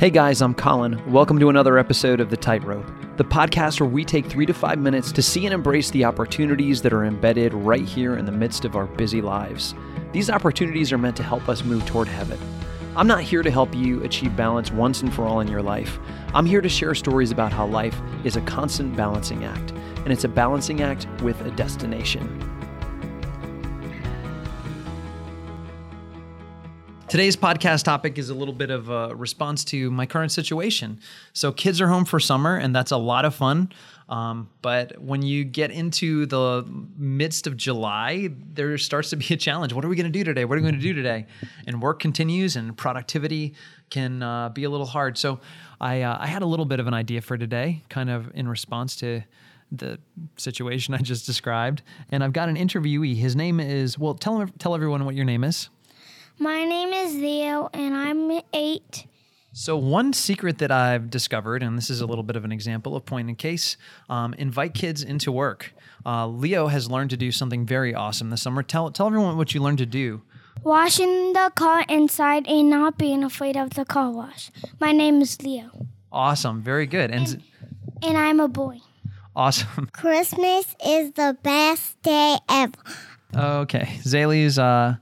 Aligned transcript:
Hey 0.00 0.08
guys, 0.08 0.40
I'm 0.40 0.54
Colin. 0.54 0.98
Welcome 1.12 1.38
to 1.40 1.50
another 1.50 1.76
episode 1.76 2.20
of 2.20 2.30
The 2.30 2.36
Tightrope, 2.38 2.86
the 3.18 3.22
podcast 3.22 3.80
where 3.80 3.88
we 3.90 4.02
take 4.02 4.24
three 4.24 4.46
to 4.46 4.54
five 4.54 4.78
minutes 4.78 5.12
to 5.12 5.20
see 5.20 5.44
and 5.44 5.52
embrace 5.52 5.90
the 5.90 6.06
opportunities 6.06 6.80
that 6.80 6.94
are 6.94 7.04
embedded 7.04 7.52
right 7.52 7.84
here 7.84 8.16
in 8.16 8.24
the 8.24 8.32
midst 8.32 8.64
of 8.64 8.76
our 8.76 8.86
busy 8.86 9.20
lives. 9.20 9.74
These 10.12 10.30
opportunities 10.30 10.90
are 10.90 10.96
meant 10.96 11.18
to 11.18 11.22
help 11.22 11.50
us 11.50 11.64
move 11.64 11.84
toward 11.84 12.08
heaven. 12.08 12.38
I'm 12.96 13.06
not 13.06 13.20
here 13.20 13.42
to 13.42 13.50
help 13.50 13.74
you 13.74 14.02
achieve 14.02 14.34
balance 14.34 14.72
once 14.72 15.02
and 15.02 15.12
for 15.12 15.26
all 15.26 15.40
in 15.40 15.48
your 15.48 15.60
life. 15.60 15.98
I'm 16.32 16.46
here 16.46 16.62
to 16.62 16.68
share 16.70 16.94
stories 16.94 17.30
about 17.30 17.52
how 17.52 17.66
life 17.66 18.00
is 18.24 18.36
a 18.36 18.40
constant 18.40 18.96
balancing 18.96 19.44
act, 19.44 19.72
and 19.72 20.10
it's 20.10 20.24
a 20.24 20.28
balancing 20.28 20.80
act 20.80 21.08
with 21.20 21.38
a 21.42 21.50
destination. 21.50 22.40
Today's 27.10 27.36
podcast 27.36 27.82
topic 27.82 28.18
is 28.18 28.30
a 28.30 28.34
little 28.34 28.54
bit 28.54 28.70
of 28.70 28.88
a 28.88 29.12
response 29.16 29.64
to 29.64 29.90
my 29.90 30.06
current 30.06 30.30
situation. 30.30 31.00
So, 31.32 31.50
kids 31.50 31.80
are 31.80 31.88
home 31.88 32.04
for 32.04 32.20
summer, 32.20 32.56
and 32.56 32.72
that's 32.72 32.92
a 32.92 32.96
lot 32.96 33.24
of 33.24 33.34
fun. 33.34 33.72
Um, 34.08 34.48
but 34.62 34.96
when 35.02 35.20
you 35.20 35.42
get 35.42 35.72
into 35.72 36.26
the 36.26 36.64
midst 36.96 37.48
of 37.48 37.56
July, 37.56 38.28
there 38.54 38.78
starts 38.78 39.10
to 39.10 39.16
be 39.16 39.34
a 39.34 39.36
challenge. 39.36 39.72
What 39.72 39.84
are 39.84 39.88
we 39.88 39.96
going 39.96 40.06
to 40.06 40.16
do 40.16 40.22
today? 40.22 40.44
What 40.44 40.54
are 40.54 40.60
we 40.60 40.62
going 40.62 40.76
to 40.76 40.80
do 40.80 40.92
today? 40.92 41.26
And 41.66 41.82
work 41.82 41.98
continues, 41.98 42.54
and 42.54 42.76
productivity 42.76 43.54
can 43.90 44.22
uh, 44.22 44.50
be 44.50 44.62
a 44.62 44.70
little 44.70 44.86
hard. 44.86 45.18
So, 45.18 45.40
I, 45.80 46.02
uh, 46.02 46.16
I 46.20 46.28
had 46.28 46.42
a 46.42 46.46
little 46.46 46.64
bit 46.64 46.78
of 46.78 46.86
an 46.86 46.94
idea 46.94 47.22
for 47.22 47.36
today, 47.36 47.82
kind 47.88 48.08
of 48.08 48.30
in 48.34 48.46
response 48.46 48.94
to 48.96 49.22
the 49.72 49.98
situation 50.36 50.94
I 50.94 50.98
just 50.98 51.26
described. 51.26 51.82
And 52.12 52.22
I've 52.22 52.32
got 52.32 52.48
an 52.48 52.54
interviewee. 52.54 53.16
His 53.16 53.34
name 53.34 53.58
is, 53.58 53.98
well, 53.98 54.14
tell, 54.14 54.46
tell 54.60 54.76
everyone 54.76 55.04
what 55.04 55.16
your 55.16 55.24
name 55.24 55.42
is. 55.42 55.70
My 56.42 56.64
name 56.64 56.94
is 56.94 57.16
Leo, 57.16 57.68
and 57.74 57.94
I'm 57.94 58.40
eight. 58.54 59.04
So, 59.52 59.76
one 59.76 60.14
secret 60.14 60.56
that 60.56 60.70
I've 60.70 61.10
discovered, 61.10 61.62
and 61.62 61.76
this 61.76 61.90
is 61.90 62.00
a 62.00 62.06
little 62.06 62.24
bit 62.24 62.34
of 62.34 62.46
an 62.46 62.50
example 62.50 62.96
of 62.96 63.04
point 63.04 63.28
in 63.28 63.36
case, 63.36 63.76
um, 64.08 64.32
invite 64.38 64.72
kids 64.72 65.02
into 65.02 65.30
work. 65.30 65.74
Uh, 66.06 66.26
Leo 66.26 66.68
has 66.68 66.90
learned 66.90 67.10
to 67.10 67.18
do 67.18 67.30
something 67.30 67.66
very 67.66 67.94
awesome 67.94 68.30
this 68.30 68.40
summer. 68.40 68.62
Tell, 68.62 68.90
tell 68.90 69.06
everyone 69.06 69.36
what 69.36 69.52
you 69.52 69.60
learned 69.60 69.76
to 69.78 69.86
do. 69.86 70.22
Washing 70.64 71.34
the 71.34 71.52
car 71.54 71.84
inside 71.90 72.46
and 72.48 72.70
not 72.70 72.96
being 72.96 73.22
afraid 73.22 73.58
of 73.58 73.74
the 73.74 73.84
car 73.84 74.10
wash. 74.10 74.50
My 74.80 74.92
name 74.92 75.20
is 75.20 75.42
Leo. 75.42 75.88
Awesome. 76.10 76.62
Very 76.62 76.86
good. 76.86 77.10
And, 77.10 77.28
and, 77.28 77.42
and 78.02 78.16
I'm 78.16 78.40
a 78.40 78.48
boy. 78.48 78.78
Awesome. 79.36 79.90
Christmas 79.92 80.74
is 80.86 81.12
the 81.12 81.36
best 81.42 82.00
day 82.00 82.38
ever. 82.48 82.72
Okay. 83.36 83.98
Zaylee's. 84.04 84.58
Uh, 84.58 84.96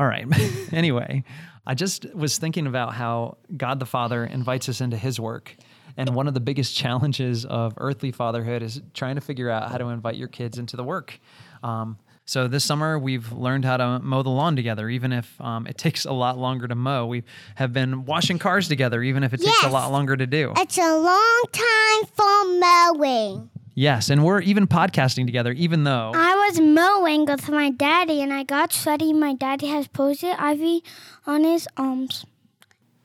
all 0.00 0.06
right. 0.06 0.24
anyway, 0.72 1.22
I 1.66 1.74
just 1.74 2.12
was 2.14 2.38
thinking 2.38 2.66
about 2.66 2.94
how 2.94 3.36
God 3.54 3.78
the 3.80 3.86
Father 3.86 4.24
invites 4.24 4.68
us 4.70 4.80
into 4.80 4.96
his 4.96 5.20
work. 5.20 5.54
And 5.96 6.14
one 6.14 6.26
of 6.26 6.32
the 6.32 6.40
biggest 6.40 6.74
challenges 6.74 7.44
of 7.44 7.74
earthly 7.76 8.10
fatherhood 8.10 8.62
is 8.62 8.80
trying 8.94 9.16
to 9.16 9.20
figure 9.20 9.50
out 9.50 9.70
how 9.70 9.76
to 9.76 9.88
invite 9.88 10.16
your 10.16 10.28
kids 10.28 10.56
into 10.56 10.76
the 10.78 10.84
work. 10.84 11.20
Um, 11.62 11.98
so 12.24 12.48
this 12.48 12.64
summer 12.64 12.98
we've 12.98 13.30
learned 13.32 13.66
how 13.66 13.76
to 13.76 13.98
mow 13.98 14.22
the 14.22 14.30
lawn 14.30 14.56
together, 14.56 14.88
even 14.88 15.12
if 15.12 15.38
um, 15.38 15.66
it 15.66 15.76
takes 15.76 16.06
a 16.06 16.12
lot 16.12 16.38
longer 16.38 16.66
to 16.66 16.74
mow. 16.74 17.04
We 17.04 17.24
have 17.56 17.74
been 17.74 18.06
washing 18.06 18.38
cars 18.38 18.68
together, 18.68 19.02
even 19.02 19.22
if 19.22 19.34
it 19.34 19.42
yes, 19.42 19.52
takes 19.60 19.70
a 19.70 19.74
lot 19.74 19.92
longer 19.92 20.16
to 20.16 20.26
do. 20.26 20.54
It's 20.56 20.78
a 20.78 20.96
long 20.96 21.44
time 21.52 22.04
for 22.14 22.44
mowing. 22.58 23.50
Yes, 23.80 24.10
and 24.10 24.22
we're 24.22 24.42
even 24.42 24.66
podcasting 24.66 25.24
together, 25.24 25.52
even 25.52 25.84
though 25.84 26.12
I 26.14 26.34
was 26.50 26.60
mowing 26.60 27.24
with 27.24 27.48
my 27.48 27.70
daddy, 27.70 28.20
and 28.20 28.30
I 28.30 28.42
got 28.42 28.74
sweaty. 28.74 29.14
My 29.14 29.32
daddy 29.32 29.68
has 29.68 29.88
poison 29.88 30.34
ivy 30.38 30.84
on 31.26 31.44
his 31.44 31.66
arms. 31.78 32.26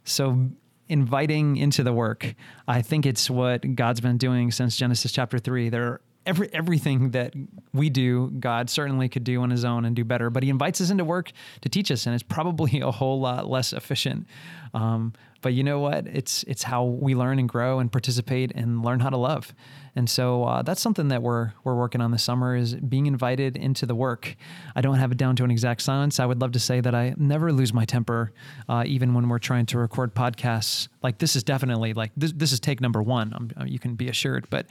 So 0.03 0.49
inviting 0.89 1.55
into 1.55 1.81
the 1.81 1.93
work, 1.93 2.35
I 2.67 2.81
think 2.81 3.05
it's 3.05 3.29
what 3.29 3.75
God's 3.77 4.01
been 4.01 4.17
doing 4.17 4.51
since 4.51 4.75
Genesis 4.75 5.13
chapter 5.13 5.39
three. 5.39 5.69
There 5.69 6.01
every 6.25 6.53
everything 6.53 7.11
that 7.11 7.33
we 7.73 7.89
do, 7.89 8.31
God 8.37 8.69
certainly 8.69 9.07
could 9.07 9.23
do 9.23 9.41
on 9.43 9.51
his 9.51 9.63
own 9.63 9.85
and 9.85 9.95
do 9.95 10.03
better. 10.03 10.29
But 10.29 10.43
he 10.43 10.49
invites 10.49 10.81
us 10.81 10.89
into 10.89 11.05
work 11.05 11.31
to 11.61 11.69
teach 11.69 11.89
us, 11.89 12.05
and 12.05 12.13
it's 12.13 12.21
probably 12.21 12.81
a 12.81 12.91
whole 12.91 13.21
lot 13.21 13.49
less 13.49 13.71
efficient. 13.71 14.27
Um, 14.73 15.13
but 15.45 15.53
you 15.53 15.63
know 15.63 15.77
what? 15.77 16.07
It's 16.07 16.41
it's 16.47 16.63
how 16.63 16.85
we 16.85 17.13
learn 17.13 17.37
and 17.37 17.47
grow 17.47 17.77
and 17.77 17.91
participate 17.91 18.51
and 18.55 18.83
learn 18.83 18.99
how 18.99 19.11
to 19.11 19.17
love. 19.17 19.53
And 19.95 20.09
so 20.09 20.43
uh, 20.43 20.63
that's 20.63 20.81
something 20.81 21.09
that 21.09 21.21
we're 21.21 21.51
we're 21.63 21.75
working 21.75 22.01
on 22.01 22.09
this 22.09 22.23
summer 22.23 22.55
is 22.55 22.73
being 22.73 23.05
invited 23.05 23.55
into 23.55 23.85
the 23.85 23.93
work. 23.93 24.37
I 24.75 24.81
don't 24.81 24.95
have 24.95 25.11
it 25.11 25.19
down 25.19 25.35
to 25.35 25.43
an 25.43 25.51
exact 25.51 25.83
science. 25.83 26.19
I 26.19 26.25
would 26.25 26.41
love 26.41 26.53
to 26.53 26.59
say 26.59 26.81
that 26.81 26.95
I 26.95 27.13
never 27.15 27.53
lose 27.53 27.75
my 27.75 27.85
temper, 27.85 28.33
uh, 28.67 28.85
even 28.87 29.13
when 29.13 29.29
we're 29.29 29.37
trying 29.37 29.67
to 29.67 29.77
record 29.77 30.15
podcasts. 30.15 30.87
Like 31.03 31.19
this 31.19 31.35
is 31.35 31.43
definitely 31.43 31.93
like 31.93 32.09
this. 32.17 32.33
This 32.35 32.51
is 32.51 32.59
take 32.59 32.81
number 32.81 33.03
one. 33.03 33.53
Uh, 33.55 33.65
you 33.65 33.77
can 33.77 33.93
be 33.93 34.09
assured. 34.09 34.47
But 34.49 34.65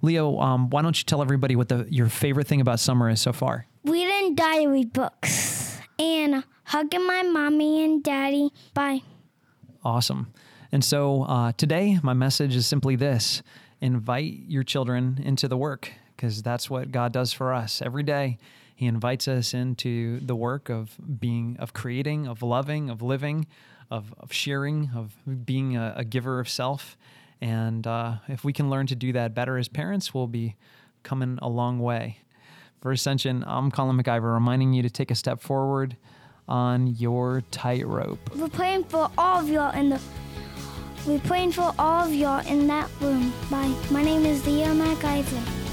Leo, 0.00 0.38
um, 0.38 0.70
why 0.70 0.82
don't 0.82 0.96
you 0.96 1.02
tell 1.06 1.22
everybody 1.22 1.56
what 1.56 1.70
the 1.70 1.88
your 1.90 2.08
favorite 2.08 2.46
thing 2.46 2.60
about 2.60 2.78
summer 2.78 3.10
is 3.10 3.20
so 3.20 3.32
far? 3.32 3.66
Reading 3.82 4.36
diary 4.36 4.84
books 4.84 5.80
and 5.98 6.44
hugging 6.66 7.04
my 7.04 7.22
mommy 7.22 7.84
and 7.84 8.04
daddy. 8.04 8.50
Bye. 8.74 9.02
Awesome. 9.82 10.32
And 10.72 10.84
so 10.84 11.22
uh, 11.22 11.52
today, 11.52 11.98
my 12.02 12.12
message 12.12 12.54
is 12.54 12.66
simply 12.66 12.96
this 12.96 13.42
invite 13.80 14.40
your 14.46 14.62
children 14.62 15.18
into 15.24 15.48
the 15.48 15.56
work 15.56 15.90
because 16.14 16.42
that's 16.42 16.68
what 16.68 16.92
God 16.92 17.12
does 17.12 17.32
for 17.32 17.54
us 17.54 17.80
every 17.80 18.02
day. 18.02 18.36
He 18.76 18.86
invites 18.86 19.26
us 19.26 19.54
into 19.54 20.20
the 20.20 20.36
work 20.36 20.68
of 20.68 20.96
being, 21.18 21.56
of 21.58 21.72
creating, 21.72 22.26
of 22.26 22.42
loving, 22.42 22.90
of 22.90 23.00
living, 23.00 23.46
of, 23.90 24.14
of 24.18 24.32
sharing, 24.32 24.90
of 24.94 25.16
being 25.46 25.76
a, 25.76 25.94
a 25.96 26.04
giver 26.04 26.40
of 26.40 26.48
self. 26.48 26.98
And 27.40 27.86
uh, 27.86 28.16
if 28.28 28.44
we 28.44 28.52
can 28.52 28.68
learn 28.68 28.86
to 28.88 28.94
do 28.94 29.12
that 29.14 29.34
better 29.34 29.56
as 29.56 29.68
parents, 29.68 30.12
we'll 30.12 30.26
be 30.26 30.56
coming 31.02 31.38
a 31.40 31.48
long 31.48 31.78
way. 31.78 32.18
For 32.82 32.92
Ascension, 32.92 33.44
I'm 33.46 33.70
Colin 33.70 33.96
MacIver, 33.96 34.34
reminding 34.34 34.74
you 34.74 34.82
to 34.82 34.90
take 34.90 35.10
a 35.10 35.14
step 35.14 35.40
forward 35.40 35.96
on 36.50 36.88
your 36.96 37.42
tightrope. 37.50 38.18
We're 38.36 38.48
praying 38.48 38.84
for 38.84 39.10
all 39.16 39.40
of 39.40 39.48
y'all 39.48 39.74
in 39.74 39.90
the 39.90 40.00
we're 41.06 41.18
praying 41.20 41.52
for 41.52 41.72
all 41.78 42.06
of 42.06 42.12
y'all 42.12 42.46
in 42.46 42.66
that 42.66 42.90
room. 43.00 43.32
Bye. 43.50 43.74
My 43.90 44.02
name 44.02 44.26
is 44.26 44.46
Leah 44.46 44.66
MacIver. 44.66 45.69